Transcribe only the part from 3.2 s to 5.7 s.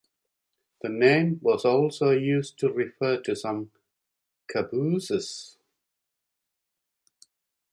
to some cabooses.